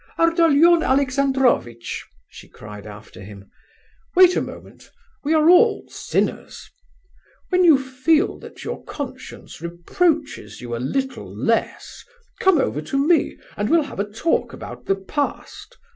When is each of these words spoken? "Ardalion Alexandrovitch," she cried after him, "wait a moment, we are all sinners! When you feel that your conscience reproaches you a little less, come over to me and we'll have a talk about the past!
"Ardalion 0.17 0.81
Alexandrovitch," 0.81 2.07
she 2.27 2.49
cried 2.49 2.87
after 2.87 3.21
him, 3.21 3.51
"wait 4.15 4.35
a 4.35 4.41
moment, 4.41 4.89
we 5.23 5.31
are 5.31 5.47
all 5.47 5.85
sinners! 5.89 6.71
When 7.49 7.63
you 7.63 7.77
feel 7.77 8.39
that 8.39 8.63
your 8.63 8.83
conscience 8.83 9.61
reproaches 9.61 10.59
you 10.59 10.75
a 10.75 10.81
little 10.93 11.31
less, 11.31 12.03
come 12.39 12.57
over 12.59 12.81
to 12.81 12.97
me 12.97 13.37
and 13.55 13.69
we'll 13.69 13.83
have 13.83 13.99
a 13.99 14.09
talk 14.11 14.53
about 14.53 14.87
the 14.87 14.95
past! 14.95 15.77